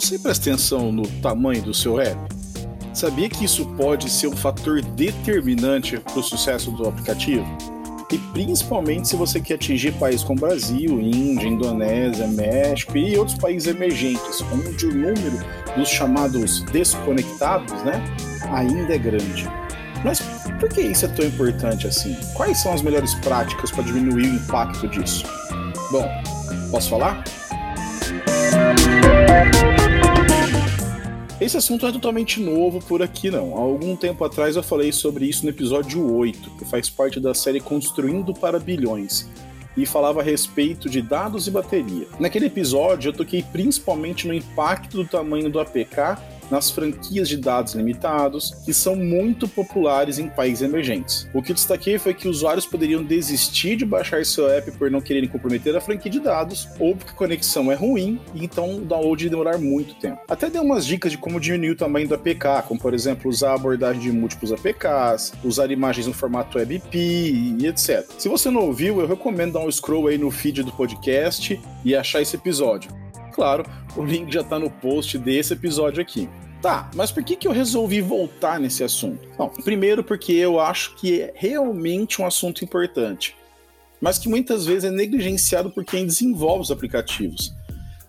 [0.00, 2.18] você presta atenção no tamanho do seu app?
[2.92, 7.46] Sabia que isso pode ser um fator determinante para o sucesso do aplicativo?
[8.12, 13.74] E principalmente se você quer atingir países como Brasil, Índia, Indonésia, México e outros países
[13.74, 15.42] emergentes, onde o número
[15.74, 18.04] dos chamados desconectados né,
[18.52, 19.48] ainda é grande.
[20.04, 20.20] Mas
[20.60, 22.14] por que isso é tão importante assim?
[22.34, 25.24] Quais são as melhores práticas para diminuir o impacto disso?
[25.90, 26.06] Bom,
[26.70, 27.24] posso falar?
[31.38, 33.54] Esse assunto não é totalmente novo por aqui, não.
[33.54, 37.34] Há algum tempo atrás eu falei sobre isso no episódio 8, que faz parte da
[37.34, 39.28] série Construindo para Bilhões,
[39.76, 42.06] e falava a respeito de dados e bateria.
[42.18, 46.16] Naquele episódio eu toquei principalmente no impacto do tamanho do APK
[46.50, 51.28] nas franquias de dados limitados, que são muito populares em países emergentes.
[51.34, 55.00] O que eu destaquei foi que usuários poderiam desistir de baixar seu app por não
[55.00, 58.80] quererem comprometer a franquia de dados, ou porque a conexão é ruim e então o
[58.80, 60.20] download ia demorar muito tempo.
[60.28, 63.50] Até dei umas dicas de como diminuir o tamanho do APK, como por exemplo usar
[63.50, 68.06] a abordagem de múltiplos APKs, usar imagens no formato WebP e etc.
[68.18, 71.94] Se você não ouviu, eu recomendo dar um scroll aí no feed do podcast e
[71.94, 73.05] achar esse episódio.
[73.36, 76.26] Claro, o link já está no post desse episódio aqui.
[76.62, 79.28] Tá, mas por que, que eu resolvi voltar nesse assunto?
[79.36, 83.36] Bom, primeiro porque eu acho que é realmente um assunto importante,
[84.00, 87.54] mas que muitas vezes é negligenciado por quem desenvolve os aplicativos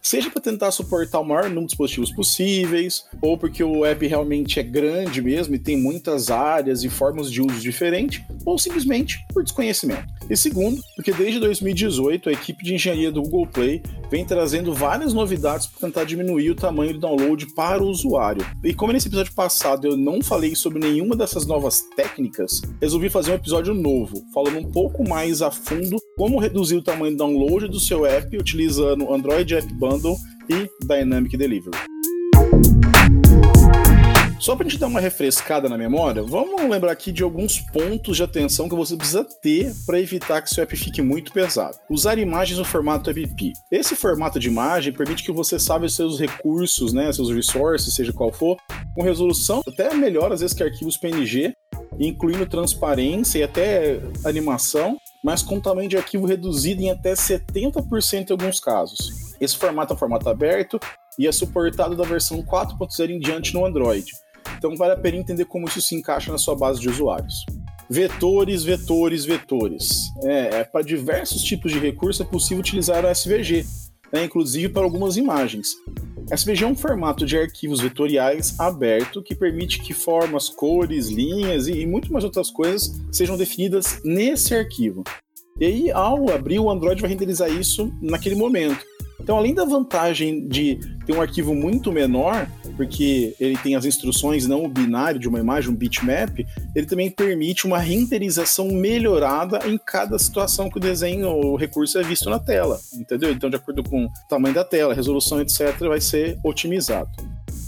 [0.07, 4.57] seja para tentar suportar o maior número de dispositivos possíveis, ou porque o app realmente
[4.57, 9.43] é grande mesmo e tem muitas áreas e formas de uso diferentes, ou simplesmente por
[9.43, 10.07] desconhecimento.
[10.29, 15.13] E segundo, porque desde 2018 a equipe de engenharia do Google Play vem trazendo várias
[15.13, 18.45] novidades para tentar diminuir o tamanho do download para o usuário.
[18.63, 23.31] E como nesse episódio passado eu não falei sobre nenhuma dessas novas técnicas, resolvi fazer
[23.31, 27.67] um episódio novo, falando um pouco mais a fundo como reduzir o tamanho do download
[27.67, 30.17] do seu app utilizando Android App Bundle
[30.49, 31.96] e Dynamic Delivery.
[34.39, 38.17] Só para a gente dar uma refrescada na memória, vamos lembrar aqui de alguns pontos
[38.17, 41.75] de atenção que você precisa ter para evitar que seu app fique muito pesado.
[41.89, 43.53] Usar imagens no formato WebP.
[43.71, 48.31] Esse formato de imagem permite que você salve seus recursos, né, seus resources, seja qual
[48.31, 48.57] for,
[48.93, 51.53] com resolução até melhor às vezes que arquivos PNG,
[51.99, 58.33] incluindo transparência e até animação, mas com tamanho de arquivo reduzido em até 70% em
[58.33, 59.35] alguns casos.
[59.41, 60.79] Esse formato é um formato aberto
[61.17, 64.05] e é suportado da versão 4.0 em diante no Android.
[64.57, 67.45] Então vale a pena entender como isso se encaixa na sua base de usuários.
[67.89, 70.11] Vetores, vetores, vetores.
[70.23, 73.65] É, é para diversos tipos de recurso é possível utilizar o SVG,
[74.11, 75.75] né, inclusive para algumas imagens.
[76.29, 81.79] SVG é um formato de arquivos vetoriais aberto que permite que formas, cores, linhas e,
[81.79, 85.05] e muito mais outras coisas sejam definidas nesse arquivo.
[85.59, 88.85] E aí, ao abrir, o Android vai renderizar isso naquele momento.
[89.19, 92.47] Então, além da vantagem de ter um arquivo muito menor,
[92.77, 96.45] porque ele tem as instruções não o binário de uma imagem, um bitmap,
[96.75, 101.97] ele também permite uma renderização melhorada em cada situação que o desenho ou o recurso
[101.97, 103.31] é visto na tela, entendeu?
[103.31, 107.09] Então, de acordo com o tamanho da tela, resolução, etc., vai ser otimizado.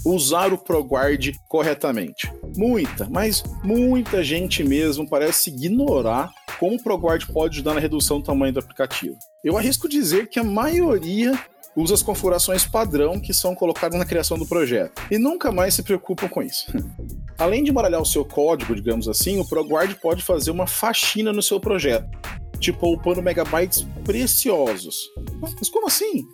[0.04, 2.32] Usar o ProGuard corretamente.
[2.56, 8.24] Muita, mas muita gente mesmo parece ignorar como o ProGuard pode ajudar na redução do
[8.24, 9.16] tamanho do aplicativo.
[9.42, 11.38] Eu arrisco dizer que a maioria
[11.76, 15.82] usa as configurações padrão que são colocadas na criação do projeto e nunca mais se
[15.82, 16.66] preocupam com isso.
[17.38, 21.42] Além de embaralhar o seu código, digamos assim, o ProGuard pode fazer uma faxina no
[21.42, 22.08] seu projeto,
[22.58, 24.96] tipo poupando megabytes preciosos.
[25.40, 26.26] Mas como assim?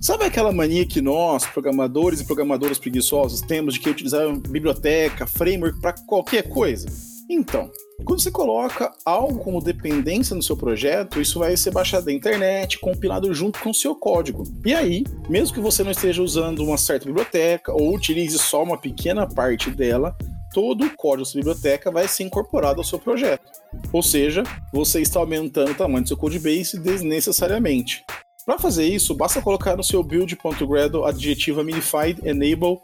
[0.00, 5.80] Sabe aquela mania que nós, programadores e programadoras preguiçosos, temos de que utilizar biblioteca, framework
[5.80, 6.88] para qualquer coisa?
[7.30, 7.70] Então,
[8.02, 12.78] quando você coloca algo como dependência no seu projeto, isso vai ser baixado da internet,
[12.78, 14.44] compilado junto com o seu código.
[14.64, 18.78] E aí, mesmo que você não esteja usando uma certa biblioteca ou utilize só uma
[18.78, 20.16] pequena parte dela,
[20.52, 23.50] todo o código dessa biblioteca vai ser incorporado ao seu projeto.
[23.92, 24.42] Ou seja,
[24.72, 28.04] você está aumentando o tamanho do seu codebase desnecessariamente.
[28.44, 32.80] Para fazer isso, basta colocar no seu build.gradle adjetiva minified enable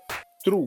[0.49, 0.67] true.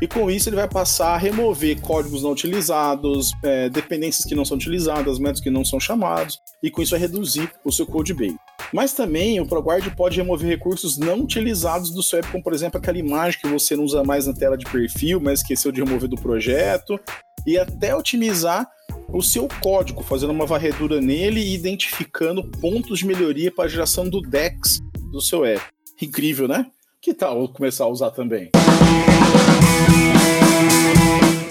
[0.00, 4.44] E com isso ele vai passar a remover códigos não utilizados, é, dependências que não
[4.44, 8.14] são utilizadas, métodos que não são chamados, e com isso vai reduzir o seu code
[8.14, 8.38] base.
[8.72, 12.78] Mas também o ProGuard pode remover recursos não utilizados do seu app, como por exemplo
[12.78, 16.08] aquela imagem que você não usa mais na tela de perfil, mas esqueceu de remover
[16.08, 16.98] do projeto,
[17.46, 18.68] e até otimizar
[19.08, 24.08] o seu código, fazendo uma varredura nele e identificando pontos de melhoria para a geração
[24.08, 24.80] do DEX
[25.10, 25.62] do seu app.
[26.00, 26.66] Incrível, né?
[27.00, 28.50] Que tal começar a usar também?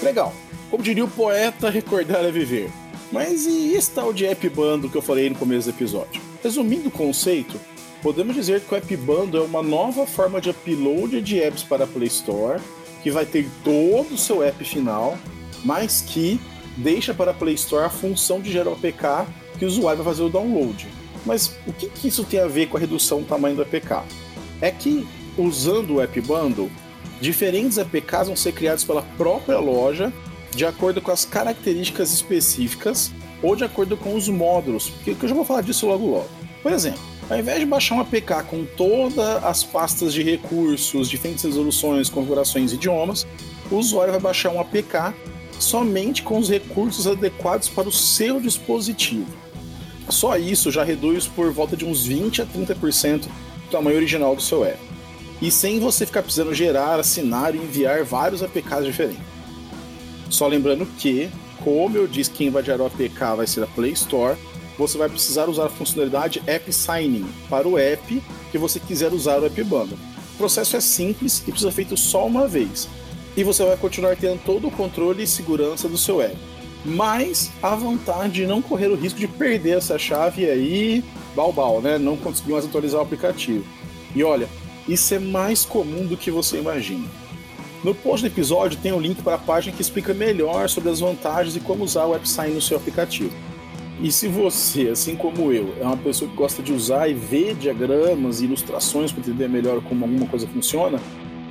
[0.08, 0.32] Legal.
[0.70, 2.70] Como diria o poeta, recordar é viver.
[3.12, 6.22] Mas e esse tal de app bando que eu falei no começo do episódio?
[6.42, 7.60] Resumindo o conceito,
[8.02, 11.84] podemos dizer que o App Bundle é uma nova forma de upload de apps para
[11.84, 12.58] a Play Store,
[13.02, 15.18] que vai ter todo o seu app final,
[15.62, 16.40] mas que
[16.78, 20.14] deixa para a Play Store a função de gerar o APK que o usuário vai
[20.14, 20.88] fazer o download.
[21.26, 24.04] Mas o que, que isso tem a ver com a redução do tamanho do APK?
[24.62, 25.06] É que,
[25.36, 26.70] usando o App Bundle,
[27.20, 30.12] diferentes APKs vão ser criados pela própria loja
[30.54, 33.12] de acordo com as características específicas
[33.42, 36.28] ou de acordo com os módulos, porque eu já vou falar disso logo logo.
[36.62, 37.00] Por exemplo,
[37.30, 42.72] ao invés de baixar um APK com todas as pastas de recursos, diferentes resoluções, configurações
[42.72, 43.26] e idiomas,
[43.70, 45.14] o usuário vai baixar um APK
[45.58, 49.26] somente com os recursos adequados para o seu dispositivo.
[50.08, 53.28] Só isso já reduz por volta de uns 20 a 30% do
[53.70, 54.78] tamanho original do seu app.
[55.40, 59.22] E sem você ficar precisando gerar, assinar e enviar vários APKs diferentes.
[60.28, 61.30] Só lembrando que,
[61.62, 64.36] como eu disse, quem vai gerar o APK vai ser a Play Store,
[64.76, 69.40] você vai precisar usar a funcionalidade App Signing para o app que você quiser usar
[69.40, 69.98] o App Bundle.
[70.34, 72.88] O processo é simples e precisa ser feito só uma vez.
[73.36, 76.36] E você vai continuar tendo todo o controle e segurança do seu app.
[76.84, 81.02] Mas a vontade de não correr o risco de perder essa chave aí,
[81.34, 81.98] balbal, né?
[81.98, 83.64] Não conseguir mais atualizar o aplicativo.
[84.14, 84.48] E olha,
[84.88, 87.06] isso é mais comum do que você imagina.
[87.84, 90.98] No post do episódio tem um link para a página que explica melhor sobre as
[90.98, 93.32] vantagens e como usar o AppSign no seu aplicativo.
[94.00, 97.54] E se você, assim como eu, é uma pessoa que gosta de usar e ver
[97.54, 101.00] diagramas e ilustrações para entender melhor como alguma coisa funciona,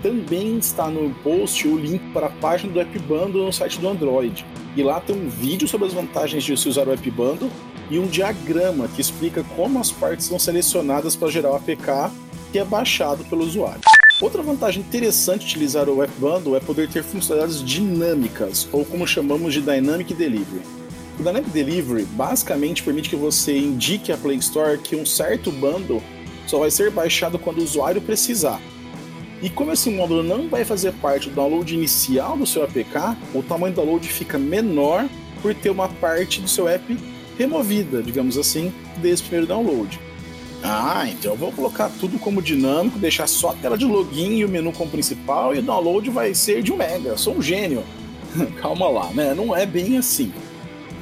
[0.01, 3.87] também está no post o link para a página do App Bundle no site do
[3.87, 4.45] Android.
[4.75, 7.49] E lá tem um vídeo sobre as vantagens de se usar o App Bundle
[7.89, 12.11] e um diagrama que explica como as partes são selecionadas para gerar o APK
[12.51, 13.81] que é baixado pelo usuário.
[14.21, 19.05] Outra vantagem interessante de utilizar o App Bundle é poder ter funcionalidades dinâmicas, ou como
[19.05, 20.63] chamamos de Dynamic Delivery.
[21.19, 26.01] O Dynamic Delivery basicamente permite que você indique à Play Store que um certo bundle
[26.47, 28.59] só vai ser baixado quando o usuário precisar.
[29.41, 33.43] E como esse módulo não vai fazer parte do download inicial do seu APK, o
[33.43, 35.07] tamanho do download fica menor
[35.43, 36.97] por ter uma parte do seu app
[37.37, 39.99] removida, digamos assim, desse primeiro download.
[40.69, 44.43] Ah, então eu vou colocar tudo como dinâmico, deixar só a tela de login e
[44.43, 47.09] o menu como principal e o download vai ser de 1 mega.
[47.09, 47.85] Eu sou um gênio.
[48.61, 49.33] Calma lá, né?
[49.33, 50.33] Não é bem assim.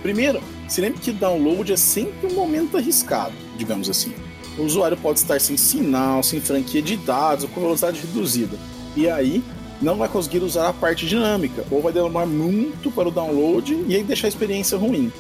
[0.04, 4.14] Primeiro, se lembre que download é sempre um momento arriscado, digamos assim.
[4.56, 8.56] O usuário pode estar sem sinal, sem franquia de dados ou com velocidade reduzida.
[8.96, 9.44] E aí,
[9.82, 13.96] não vai conseguir usar a parte dinâmica, ou vai demorar muito para o download e
[13.96, 15.12] aí deixar a experiência ruim.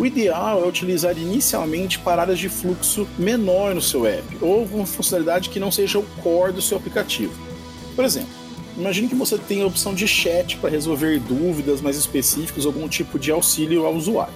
[0.00, 5.50] O ideal é utilizar inicialmente paradas de fluxo menor no seu app, ou uma funcionalidade
[5.50, 7.34] que não seja o core do seu aplicativo.
[7.94, 8.40] Por exemplo,
[8.78, 13.18] Imagine que você tem a opção de chat para resolver dúvidas mais específicas, algum tipo
[13.18, 14.32] de auxílio ao usuário.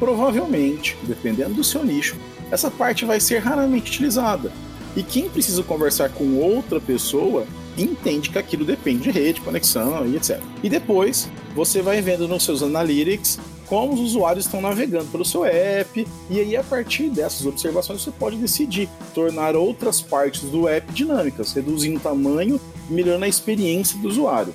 [0.00, 2.16] Provavelmente, dependendo do seu nicho,
[2.50, 4.50] essa parte vai ser raramente utilizada.
[4.96, 7.46] E quem precisa conversar com outra pessoa
[7.76, 10.40] entende que aquilo depende de rede, conexão e etc.
[10.60, 15.44] E depois você vai vendo nos seus analytics como os usuários estão navegando pelo seu
[15.44, 20.90] app, e aí a partir dessas observações você pode decidir tornar outras partes do app
[20.92, 24.54] dinâmicas, reduzindo o tamanho e melhorando a experiência do usuário.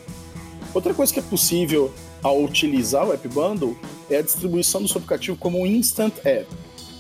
[0.74, 1.94] Outra coisa que é possível
[2.24, 3.78] ao utilizar o App Bundle
[4.10, 6.48] é a distribuição do seu aplicativo como um Instant App,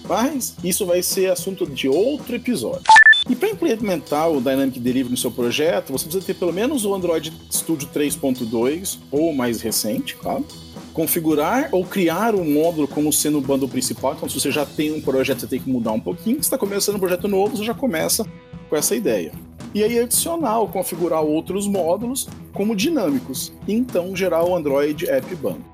[0.07, 2.83] mas isso vai ser assunto de outro episódio.
[3.29, 6.93] E para implementar o Dynamic Delivery no seu projeto, você precisa ter pelo menos o
[6.93, 10.45] Android Studio 3.2 ou mais recente, claro.
[10.93, 14.13] Configurar ou criar um módulo como sendo o bundle principal.
[14.13, 16.35] Então, se você já tem um projeto, você tem que mudar um pouquinho.
[16.35, 18.25] Se está começando um projeto novo, você já começa
[18.69, 19.31] com essa ideia.
[19.73, 25.73] E aí adicionar ou configurar outros módulos como dinâmicos, então gerar o Android App Bundle.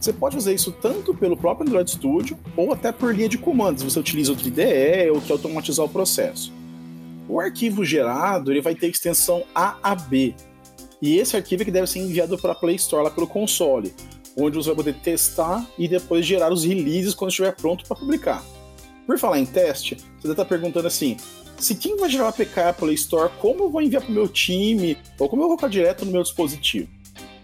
[0.00, 3.84] Você pode fazer isso tanto pelo próprio Android Studio ou até por linha de comandos.
[3.84, 6.52] Você utiliza outro IDE ou quer automatizar o processo.
[7.28, 10.34] O arquivo gerado ele vai ter extensão AAB.
[11.00, 13.94] E esse arquivo é que deve ser enviado para a Play Store lá pelo console
[14.36, 18.42] onde você vai poder testar e depois gerar os releases quando estiver pronto para publicar.
[19.06, 21.16] Por falar em teste, você deve estar perguntando assim:
[21.58, 24.14] se quem vai gerar o APK para Play Store, como eu vou enviar para o
[24.14, 26.88] meu time ou como eu vou colocar direto no meu dispositivo?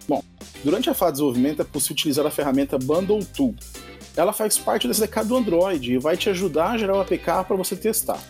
[0.09, 0.23] Bom,
[0.64, 3.54] durante a fase de desenvolvimento é possível utilizar a ferramenta Bundle Tool.
[4.16, 7.45] Ela faz parte do SDK do Android e vai te ajudar a gerar o APK
[7.47, 8.21] para você testar.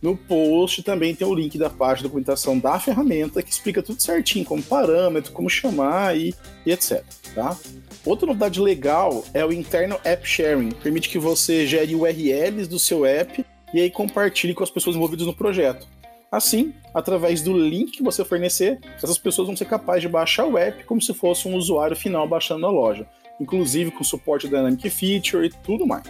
[0.00, 4.00] No post também tem o link da página de documentação da ferramenta que explica tudo
[4.00, 6.32] certinho, como parâmetro, como chamar e,
[6.64, 7.02] e etc.
[7.34, 7.56] Tá?
[8.04, 10.70] Outra novidade legal é o interno App Sharing.
[10.70, 15.26] Permite que você gere URLs do seu app e aí compartilhe com as pessoas envolvidas
[15.26, 15.86] no projeto.
[16.30, 20.58] Assim, através do link que você fornecer, essas pessoas vão ser capazes de baixar o
[20.58, 23.06] app como se fosse um usuário final baixando na loja,
[23.40, 26.04] inclusive com suporte Dynamic Feature e tudo mais.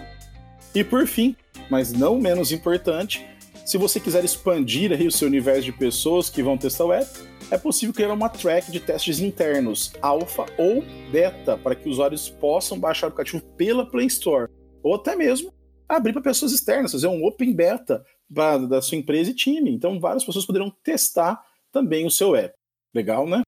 [0.74, 1.36] E por fim,
[1.70, 3.24] mas não menos importante,
[3.68, 7.06] Se você quiser expandir aí o seu universo de pessoas que vão testar o app,
[7.50, 10.82] é possível criar uma track de testes internos, alfa ou
[11.12, 14.50] beta, para que usuários possam baixar o aplicativo pela Play Store,
[14.82, 15.52] ou até mesmo
[15.86, 19.70] abrir para pessoas externas, fazer um open beta da sua empresa e time.
[19.70, 21.38] Então, várias pessoas poderão testar
[21.70, 22.54] também o seu app.
[22.94, 23.42] Legal, né?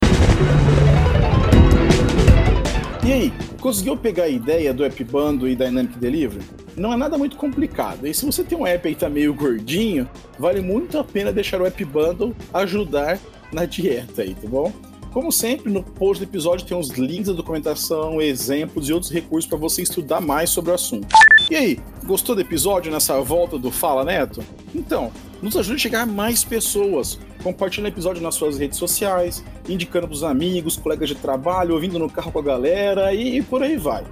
[3.07, 6.45] E aí, conseguiu pegar a ideia do App Bundle e Dynamic Delivery?
[6.81, 8.07] Não é nada muito complicado.
[8.07, 10.09] E se você tem um app aí que tá meio gordinho,
[10.39, 13.19] vale muito a pena deixar o App Bundle ajudar
[13.53, 14.73] na dieta aí, tá bom?
[15.13, 19.47] Como sempre, no post do episódio tem os links da documentação, exemplos e outros recursos
[19.47, 21.09] para você estudar mais sobre o assunto.
[21.51, 24.43] E aí, gostou do episódio nessa volta do Fala Neto?
[24.75, 27.19] Então, nos ajude a chegar a mais pessoas.
[27.43, 31.99] Compartilhe o episódio nas suas redes sociais, indicando para os amigos, colegas de trabalho, ouvindo
[31.99, 34.03] no carro com a galera e por aí vai.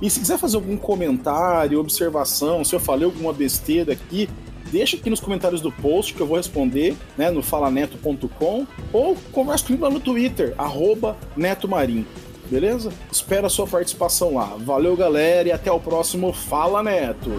[0.00, 4.28] E se quiser fazer algum comentário, observação, se eu falei alguma besteira aqui,
[4.70, 9.64] deixa aqui nos comentários do post que eu vou responder, né, no falaneto.com ou conversa
[9.66, 12.06] comigo lá no Twitter, arroba netomarim.
[12.50, 12.92] Beleza?
[13.10, 14.56] Espero a sua participação lá.
[14.58, 17.30] Valeu, galera, e até o próximo Fala Neto!